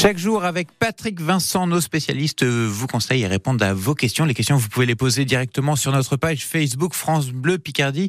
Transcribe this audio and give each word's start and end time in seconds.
Chaque 0.00 0.16
jour, 0.16 0.44
avec 0.44 0.70
Patrick 0.70 1.20
Vincent, 1.20 1.66
nos 1.66 1.80
spécialistes 1.80 2.44
vous 2.44 2.86
conseillent 2.86 3.22
et 3.22 3.26
répondent 3.26 3.60
à 3.60 3.74
vos 3.74 3.96
questions. 3.96 4.24
Les 4.24 4.32
questions, 4.32 4.56
vous 4.56 4.68
pouvez 4.68 4.86
les 4.86 4.94
poser 4.94 5.24
directement 5.24 5.74
sur 5.74 5.90
notre 5.90 6.16
page 6.16 6.46
Facebook 6.46 6.94
France 6.94 7.30
Bleu 7.30 7.58
Picardie. 7.58 8.08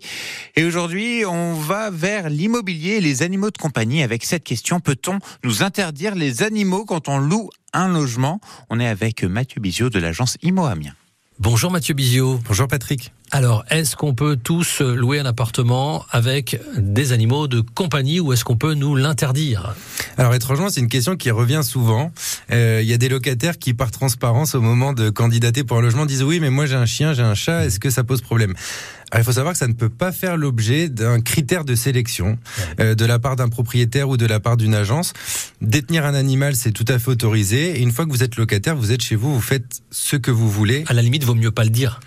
Et 0.55 0.65
aujourd'hui, 0.65 1.25
on 1.25 1.55
va 1.55 1.89
vers 1.89 2.29
l'immobilier 2.29 2.97
et 2.97 3.02
les 3.02 3.23
animaux 3.23 3.49
de 3.49 3.57
compagnie 3.57 4.04
avec 4.04 4.23
cette 4.23 4.44
question. 4.44 4.79
Peut-on 4.79 5.17
nous 5.44 5.63
interdire 5.63 6.13
les 6.13 6.44
animaux 6.44 6.85
quand 6.85 7.10
on 7.10 7.17
loue 7.17 7.49
un 7.74 7.88
logement? 7.88 8.40
On 8.69 8.79
est 8.79 8.87
avec 8.87 9.24
Mathieu 9.24 9.60
Bizio 9.60 9.90
de 9.90 9.97
l'agence 9.97 10.37
Imo 10.44 10.65
Amiens. 10.65 10.94
Bonjour 11.42 11.71
Mathieu 11.71 11.94
Bizio. 11.94 12.37
Bonjour 12.46 12.67
Patrick. 12.67 13.13
Alors, 13.31 13.63
est-ce 13.69 13.96
qu'on 13.96 14.13
peut 14.13 14.35
tous 14.35 14.81
louer 14.81 15.19
un 15.19 15.26
appartement 15.26 16.05
avec 16.12 16.59
des 16.76 17.13
animaux 17.13 17.48
de 17.48 17.62
compagnie 17.62 18.20
ou 18.20 18.34
est-ce 18.34 18.44
qu'on 18.44 18.58
peut 18.58 18.73
nous 18.73 18.94
l'interdire? 18.94 19.73
Alors 20.17 20.34
étrangement, 20.34 20.67
c'est 20.70 20.81
une 20.81 20.89
question 20.89 21.16
qui 21.16 21.31
revient 21.31 21.62
souvent. 21.63 22.12
Euh, 22.52 22.79
il 22.81 22.89
y 22.89 22.93
a 22.93 22.98
des 22.98 23.07
locataires 23.07 23.57
qui, 23.57 23.73
par 23.73 23.89
transparence, 23.89 24.53
au 24.53 24.59
moment 24.59 24.91
de 24.91 25.09
candidater 25.09 25.63
pour 25.63 25.77
un 25.77 25.81
logement, 25.81 26.05
disent 26.05 26.23
oui, 26.23 26.41
mais 26.41 26.49
moi 26.49 26.65
j'ai 26.65 26.75
un 26.75 26.85
chien, 26.85 27.13
j'ai 27.13 27.23
un 27.23 27.35
chat, 27.35 27.65
est-ce 27.65 27.79
que 27.79 27.90
ça 27.90 28.03
pose 28.03 28.20
problème? 28.20 28.53
Alors, 29.12 29.23
il 29.23 29.26
faut 29.26 29.34
savoir 29.34 29.54
que 29.54 29.59
ça 29.59 29.68
ne 29.68 29.73
peut 29.73 29.90
pas 29.90 30.12
faire 30.12 30.38
l'objet 30.38 30.88
d'un 30.88 31.20
critère 31.20 31.66
de 31.66 31.73
sélection 31.73 32.38
euh, 32.80 32.94
de 32.94 33.05
la 33.05 33.18
part 33.18 33.35
d'un 33.35 33.49
propriétaire 33.49 34.08
ou 34.08 34.18
de 34.18 34.26
la 34.27 34.40
part 34.40 34.55
d'une 34.55 34.76
agence. 34.76 35.13
Détenir 35.62 36.05
un 36.05 36.13
animal, 36.13 36.55
c'est 36.55 36.72
tout 36.72 36.85
à 36.88 36.99
fait 36.99 37.09
autorisé. 37.09 37.80
Et 37.80 37.82
une 37.82 37.91
fois 37.91 38.05
que 38.05 38.12
vous 38.12 38.23
êtes 38.23 38.35
locataire, 38.35 38.76
vous 38.76 38.91
êtes 38.91 39.02
chez 39.02 39.16
vous, 39.16 39.34
vous 39.34 39.41
faites 39.41 39.82
ce 39.90 40.16
que 40.16 40.30
vous 40.30 40.49
voulez. 40.49 40.84
À 40.88 40.94
la 40.94 41.02
limite, 41.02 41.23
vaut 41.23 41.34
mieux 41.34 41.52
pas 41.52 41.63
le 41.63 41.72
dire 41.72 41.99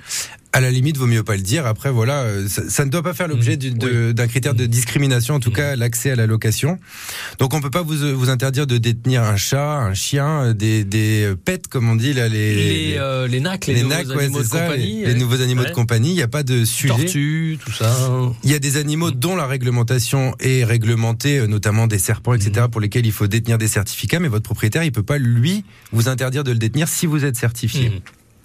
à 0.52 0.60
la 0.60 0.70
limite, 0.70 0.98
vaut 0.98 1.06
mieux 1.06 1.22
pas 1.22 1.36
le 1.36 1.42
dire. 1.42 1.66
Après, 1.66 1.90
voilà, 1.90 2.20
euh, 2.20 2.46
ça, 2.46 2.84
ne 2.84 2.90
doit 2.90 3.02
pas 3.02 3.14
faire 3.14 3.26
l'objet 3.26 3.56
mmh. 3.56 4.12
d'un 4.12 4.26
critère 4.26 4.54
de 4.54 4.66
discrimination, 4.66 5.34
en 5.34 5.40
tout 5.40 5.50
mmh. 5.50 5.54
cas 5.54 5.76
l'accès 5.76 6.10
à 6.10 6.16
la 6.16 6.26
location. 6.26 6.78
Donc, 7.38 7.54
on 7.54 7.60
peut 7.60 7.70
pas 7.70 7.82
vous, 7.82 8.16
vous 8.16 8.28
interdire 8.28 8.66
de 8.66 8.76
détenir 8.76 9.22
un 9.22 9.36
chat, 9.36 9.78
un 9.78 9.94
chien, 9.94 10.42
euh, 10.42 10.52
des, 10.52 10.84
des 10.84 11.32
pets, 11.44 11.66
comme 11.68 11.88
on 11.88 11.96
dit 11.96 12.12
là, 12.12 12.28
les 12.28 12.54
les, 12.54 12.94
euh, 12.98 13.26
les 13.26 13.40
nacs, 13.40 13.66
les, 13.66 13.82
nouveaux 13.82 14.18
animaux 14.18 14.42
de 14.42 14.48
compagnie, 14.48 15.04
les, 15.04 15.14
nouveaux 15.14 15.40
animaux 15.40 15.64
de 15.64 15.70
compagnie. 15.70 16.10
Il 16.10 16.16
n'y 16.16 16.22
a 16.22 16.28
pas 16.28 16.42
de 16.42 16.64
sujet. 16.64 16.88
Tortues, 16.88 17.58
tout 17.64 17.72
ça. 17.72 17.90
Il 18.44 18.50
y 18.50 18.54
a 18.54 18.58
des 18.58 18.76
animaux 18.76 19.10
mmh. 19.10 19.14
dont 19.14 19.36
la 19.36 19.46
réglementation 19.46 20.34
est 20.38 20.64
réglementée, 20.64 21.46
notamment 21.46 21.86
des 21.86 21.98
serpents, 21.98 22.34
etc., 22.34 22.66
pour 22.70 22.80
lesquels 22.80 23.06
il 23.06 23.12
faut 23.12 23.26
détenir 23.26 23.56
des 23.56 23.68
certificats, 23.68 24.20
mais 24.20 24.28
votre 24.28 24.44
propriétaire, 24.44 24.84
il 24.84 24.92
peut 24.92 25.02
pas 25.02 25.18
lui 25.18 25.64
vous 25.92 26.08
interdire 26.08 26.44
de 26.44 26.50
le 26.52 26.58
détenir 26.58 26.88
si 26.88 27.06
vous 27.06 27.24
êtes 27.24 27.36
certifié. 27.36 28.02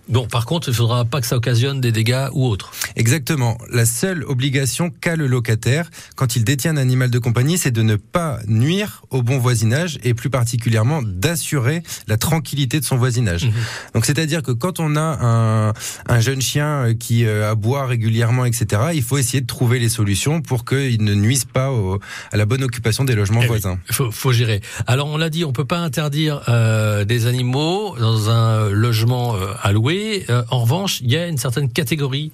Bon, 0.10 0.26
par 0.28 0.46
contre, 0.46 0.70
il 0.70 0.74
faudra 0.74 1.06
pas 1.06 1.22
que 1.22 1.28
ça 1.28 1.36
occasionne 1.36 1.82
des 1.82 1.92
dégâts 1.92 2.28
ou 2.34 2.46
autres. 2.46 2.72
Exactement. 2.96 3.58
La 3.72 3.86
seule 3.86 4.24
obligation 4.24 4.90
qu'a 4.90 5.16
le 5.16 5.28
locataire 5.28 5.90
quand 6.16 6.36
il 6.36 6.44
détient 6.44 6.72
un 6.72 6.78
animal 6.78 7.10
de 7.10 7.20
compagnie, 7.20 7.58
c'est 7.58 7.72
de 7.72 7.82
ne 7.82 7.96
pas 7.96 8.40
nuire 8.48 9.04
au 9.10 9.22
bon 9.22 9.38
voisinage 9.38 10.00
et 10.04 10.14
plus 10.14 10.30
particulièrement 10.30 11.02
d'assurer 11.02 11.84
la 12.08 12.18
tranquillité 12.18 12.80
de 12.80 12.86
son 12.86 12.98
voisinage. 12.98 13.46
Mhm. 13.46 13.54
Donc, 13.96 14.06
c'est-à-dire 14.06 14.44
que 14.44 14.52
quand 14.52 14.80
on 14.80 14.96
a 14.96 15.02
un, 15.02 15.74
un 16.08 16.20
jeune 16.20 16.42
chien 16.42 16.68
euh, 16.68 16.94
qui 16.94 17.26
euh, 17.26 17.50
aboie 17.50 17.86
régulièrement, 17.86 18.46
etc., 18.46 18.82
il 18.94 19.04
faut 19.04 19.18
essayer 19.18 19.42
de 19.42 19.48
trouver 19.48 19.80
les 19.80 19.90
solutions 19.90 20.42
pour 20.42 20.66
qu'il 20.66 21.04
ne 21.04 21.14
nuise 21.14 21.46
pas 21.46 21.72
au, 21.72 22.00
à 22.32 22.38
la 22.38 22.46
bonne 22.46 22.64
occupation 22.64 23.04
des 23.04 23.16
logements 23.16 23.42
eh 23.44 23.48
voisins. 23.48 23.78
Il 23.90 23.96
faut, 23.96 24.12
faut, 24.12 24.32
gérer. 24.32 24.62
Alors, 24.86 25.08
on 25.08 25.18
l'a 25.18 25.30
dit, 25.30 25.46
on 25.46 25.54
peut 25.54 25.66
pas 25.66 25.80
interdire 25.80 26.42
euh, 26.48 27.06
des 27.06 27.28
animaux 27.28 27.96
dans 28.00 28.30
un 28.30 28.70
logement 28.70 29.36
euh, 29.36 29.48
alloué 29.62 29.97
euh, 30.30 30.44
en 30.50 30.62
revanche, 30.62 31.02
il 31.02 31.12
y 31.12 31.18
a 31.18 31.28
une 31.28 31.38
certaine 31.38 31.70
catégorie 31.70 32.32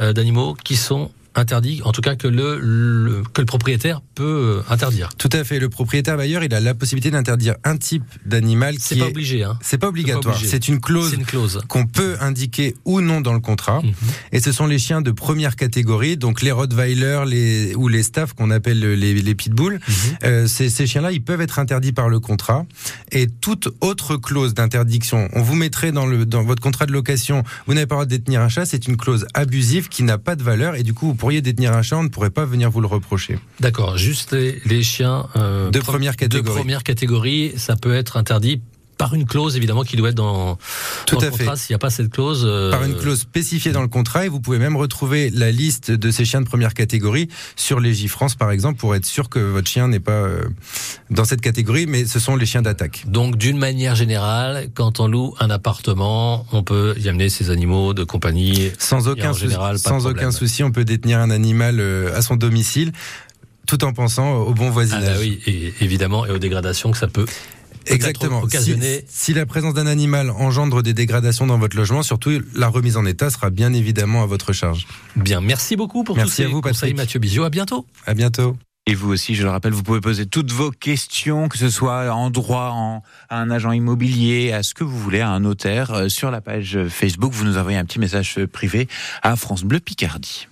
euh, 0.00 0.12
d'animaux 0.12 0.54
qui 0.64 0.76
sont 0.76 1.10
interdit, 1.34 1.80
en 1.84 1.92
tout 1.92 2.00
cas 2.00 2.16
que 2.16 2.28
le, 2.28 3.22
que 3.32 3.40
le 3.40 3.46
propriétaire 3.46 4.00
peut 4.14 4.62
euh, 4.68 4.72
interdire. 4.72 5.10
Tout 5.18 5.30
à 5.32 5.44
fait. 5.44 5.58
Le 5.58 5.68
propriétaire 5.68 6.16
bailleur, 6.16 6.44
il 6.44 6.52
a 6.54 6.60
la 6.60 6.74
possibilité 6.74 7.10
d'interdire 7.10 7.54
un 7.64 7.76
type 7.76 8.04
d'animal 8.26 8.76
qui 8.76 8.82
c'est 8.82 8.96
pas 8.96 9.06
obligé. 9.06 9.42
Hein. 9.42 9.58
C'est 9.62 9.78
pas 9.78 9.88
obligatoire. 9.88 10.38
C'est 10.42 10.68
une 10.68 10.80
clause, 10.80 11.16
clause. 11.26 11.60
qu'on 11.68 11.86
peut 11.86 12.16
indiquer 12.20 12.74
ou 12.84 13.00
non 13.00 13.20
dans 13.20 13.32
le 13.32 13.40
contrat. 13.40 13.80
Mhm. 13.82 13.92
Et 14.32 14.40
ce 14.40 14.52
sont 14.52 14.66
les 14.66 14.78
chiens 14.78 15.00
de 15.00 15.10
première 15.10 15.56
catégorie, 15.56 16.16
donc 16.16 16.42
les 16.42 16.52
Rottweiler, 16.52 17.22
les 17.26 17.74
ou 17.74 17.88
les 17.88 18.02
staffs 18.02 18.34
qu'on 18.34 18.50
appelle 18.50 18.80
les, 18.80 19.14
les 19.14 19.34
pitbulls. 19.34 19.74
Mhm. 19.74 19.94
euh, 20.24 20.46
ces, 20.46 20.68
ces 20.70 20.86
chiens-là, 20.86 21.12
ils 21.12 21.22
peuvent 21.22 21.40
être 21.40 21.58
interdits 21.58 21.92
par 21.92 22.08
le 22.08 22.20
contrat. 22.20 22.66
Et 23.10 23.26
toute 23.26 23.68
autre 23.80 24.16
clause 24.16 24.54
d'interdiction, 24.54 25.28
on 25.32 25.42
vous 25.42 25.54
mettrait 25.54 25.92
dans 25.92 26.06
le 26.06 26.26
dans 26.26 26.42
votre 26.42 26.62
contrat 26.62 26.86
de 26.86 26.92
location, 26.92 27.44
vous 27.66 27.74
n'avez 27.74 27.86
pas 27.86 27.94
le 27.94 27.98
droit 27.98 28.04
de 28.06 28.10
détenir 28.10 28.40
un 28.40 28.48
chat, 28.48 28.66
c'est 28.66 28.86
une 28.88 28.96
clause 28.96 29.26
abusive 29.34 29.88
qui 29.88 30.02
n'a 30.02 30.18
pas 30.18 30.36
de 30.36 30.42
valeur 30.42 30.76
et 30.76 30.82
du 30.82 30.94
coup 30.94 31.06
vous 31.06 31.14
pourriez 31.22 31.40
détenir 31.40 31.72
un 31.72 31.82
chat, 31.82 31.98
on 31.98 32.02
ne 32.02 32.08
pourrait 32.08 32.30
pas 32.30 32.44
venir 32.44 32.68
vous 32.68 32.80
le 32.80 32.88
reprocher. 32.88 33.38
D'accord, 33.60 33.96
juste 33.96 34.32
les, 34.32 34.82
chiens 34.82 35.28
euh, 35.36 35.70
de 35.70 35.78
première 35.78 36.16
catégorie. 36.16 36.42
De 36.42 36.58
première 36.58 36.82
catégorie, 36.82 37.52
ça 37.56 37.76
peut 37.76 37.94
être 37.94 38.16
interdit 38.16 38.60
par 38.98 39.14
une 39.14 39.24
clause 39.24 39.56
évidemment 39.56 39.84
qui 39.84 39.94
doit 39.94 40.08
être 40.08 40.16
dans, 40.16 40.58
Tout 41.16 41.24
à 41.24 41.26
le 41.26 41.30
contrat. 41.30 41.56
S'il 41.56 41.72
n'y 41.72 41.76
a 41.76 41.78
pas 41.78 41.90
cette 41.90 42.10
clause, 42.10 42.44
euh, 42.46 42.70
par 42.70 42.84
une 42.84 42.96
clause 42.96 43.20
spécifiée 43.20 43.72
dans 43.72 43.82
le 43.82 43.88
contrat, 43.88 44.26
et 44.26 44.28
vous 44.28 44.40
pouvez 44.40 44.58
même 44.58 44.76
retrouver 44.76 45.30
la 45.30 45.50
liste 45.50 45.90
de 45.90 46.10
ces 46.10 46.24
chiens 46.24 46.40
de 46.40 46.46
première 46.46 46.74
catégorie 46.74 47.28
sur 47.56 47.80
les 47.80 47.92
France 48.08 48.34
par 48.34 48.50
exemple 48.50 48.78
pour 48.78 48.94
être 48.94 49.04
sûr 49.04 49.28
que 49.28 49.38
votre 49.38 49.68
chien 49.68 49.88
n'est 49.88 50.00
pas 50.00 50.12
euh, 50.12 50.42
dans 51.10 51.24
cette 51.24 51.40
catégorie, 51.40 51.86
mais 51.86 52.04
ce 52.04 52.18
sont 52.18 52.36
les 52.36 52.46
chiens 52.46 52.62
d'attaque. 52.62 53.04
Donc 53.06 53.36
d'une 53.36 53.58
manière 53.58 53.94
générale, 53.94 54.68
quand 54.74 55.00
on 55.00 55.08
loue 55.08 55.34
un 55.40 55.50
appartement, 55.50 56.46
on 56.52 56.62
peut 56.62 56.94
y 56.98 57.08
amener 57.08 57.28
ses 57.28 57.50
animaux 57.50 57.94
de 57.94 58.04
compagnie 58.04 58.70
sans 58.78 59.08
aucun 59.08 59.32
général, 59.32 59.78
sans 59.78 60.06
aucun 60.06 60.30
souci. 60.30 60.62
On 60.62 60.70
peut 60.70 60.84
détenir 60.84 61.20
un 61.20 61.30
animal 61.30 61.80
euh, 61.80 62.16
à 62.16 62.22
son 62.22 62.36
domicile 62.36 62.92
tout 63.66 63.84
en 63.84 63.92
pensant 63.92 64.34
au 64.34 64.54
bon 64.54 64.70
voisinage. 64.70 65.04
Ah 65.06 65.12
bah 65.14 65.18
oui, 65.20 65.40
et 65.46 65.72
évidemment, 65.80 66.26
et 66.26 66.30
aux 66.30 66.38
dégradations 66.38 66.90
que 66.90 66.98
ça 66.98 67.06
peut 67.06 67.26
Exactement. 67.86 68.42
Si, 69.08 69.34
la 69.34 69.46
présence 69.46 69.74
d'un 69.74 69.86
animal 69.86 70.30
engendre 70.30 70.82
des 70.82 70.94
dégradations 70.94 71.46
dans 71.46 71.58
votre 71.58 71.76
logement, 71.76 72.02
surtout 72.02 72.30
la 72.54 72.68
remise 72.68 72.96
en 72.96 73.06
état 73.06 73.30
sera 73.30 73.50
bien 73.50 73.72
évidemment 73.72 74.22
à 74.22 74.26
votre 74.26 74.52
charge. 74.52 74.86
Bien, 75.16 75.40
merci 75.40 75.76
beaucoup 75.76 76.04
pour 76.04 76.16
merci 76.16 76.42
tous 76.42 76.48
à 76.48 76.50
vous, 76.50 76.60
conseils, 76.60 76.94
Mathieu 76.94 77.18
Bizio. 77.20 77.44
À 77.44 77.50
bientôt. 77.50 77.86
À 78.06 78.14
bientôt. 78.14 78.56
Et 78.86 78.94
vous 78.94 79.12
aussi, 79.12 79.36
je 79.36 79.44
le 79.44 79.50
rappelle, 79.50 79.72
vous 79.72 79.84
pouvez 79.84 80.00
poser 80.00 80.26
toutes 80.26 80.50
vos 80.50 80.72
questions, 80.72 81.48
que 81.48 81.56
ce 81.56 81.70
soit 81.70 82.10
en 82.12 82.30
droit, 82.30 82.70
en, 82.72 83.02
à 83.28 83.38
un 83.38 83.48
agent 83.48 83.70
immobilier, 83.70 84.52
à 84.52 84.64
ce 84.64 84.74
que 84.74 84.82
vous 84.82 84.98
voulez, 84.98 85.20
à 85.20 85.30
un 85.30 85.40
notaire, 85.40 85.92
euh, 85.92 86.08
sur 86.08 86.32
la 86.32 86.40
page 86.40 86.78
Facebook. 86.88 87.32
Vous 87.32 87.44
nous 87.44 87.58
envoyez 87.58 87.78
un 87.78 87.84
petit 87.84 88.00
message 88.00 88.40
privé 88.52 88.88
à 89.22 89.36
France 89.36 89.62
Bleu 89.62 89.78
Picardie. 89.78 90.48